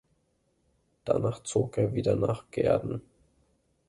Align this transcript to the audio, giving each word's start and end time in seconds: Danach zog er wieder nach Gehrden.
Danach 1.05 1.43
zog 1.43 1.77
er 1.77 1.93
wieder 1.93 2.15
nach 2.15 2.49
Gehrden. 2.49 3.03